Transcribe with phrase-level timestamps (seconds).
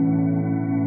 [0.00, 0.79] あ。